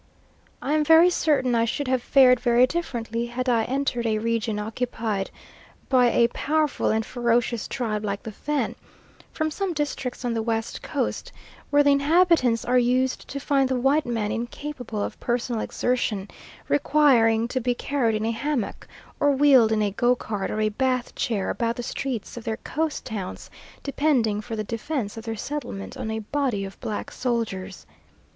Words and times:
I 0.63 0.73
am 0.73 0.83
very 0.83 1.11
certain 1.11 1.53
I 1.53 1.65
should 1.65 1.87
have 1.87 2.01
fared 2.01 2.39
very 2.39 2.65
differently 2.65 3.27
had 3.27 3.47
I 3.47 3.65
entered 3.65 4.07
a 4.07 4.17
region 4.17 4.57
occupied 4.57 5.29
by 5.89 6.07
a 6.09 6.27
powerful 6.29 6.89
and 6.89 7.05
ferocious 7.05 7.67
tribe 7.67 8.03
like 8.03 8.23
the 8.23 8.31
Fan, 8.31 8.73
from 9.31 9.51
some 9.51 9.73
districts 9.73 10.25
on 10.25 10.33
the 10.33 10.41
West 10.41 10.81
Coast, 10.81 11.31
where 11.69 11.83
the 11.83 11.91
inhabitants 11.91 12.65
are 12.65 12.79
used 12.79 13.27
to 13.27 13.39
find 13.39 13.69
the 13.69 13.79
white 13.79 14.07
man 14.07 14.31
incapable 14.31 15.03
of 15.03 15.19
personal 15.19 15.61
exertion, 15.61 16.27
requiring 16.67 17.47
to 17.49 17.59
be 17.59 17.75
carried 17.75 18.15
in 18.15 18.25
a 18.25 18.31
hammock, 18.31 18.87
or 19.19 19.29
wheeled 19.31 19.71
in 19.71 19.83
a 19.83 19.91
go 19.91 20.15
cart 20.15 20.49
or 20.49 20.61
a 20.61 20.69
Bath 20.69 21.13
chair 21.13 21.51
about 21.51 21.75
the 21.75 21.83
streets 21.83 22.35
of 22.37 22.43
their 22.43 22.57
coast 22.57 23.05
towns, 23.05 23.51
depending 23.83 24.41
for 24.41 24.55
the 24.55 24.63
defence 24.63 25.15
of 25.15 25.25
their 25.25 25.35
settlement 25.37 25.95
on 25.95 26.09
a 26.09 26.17
body 26.17 26.65
of 26.65 26.79
black 26.79 27.11
soldiers. 27.11 27.85